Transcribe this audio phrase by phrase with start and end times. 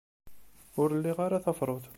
[0.81, 1.85] Ur liɣ ara tafrut.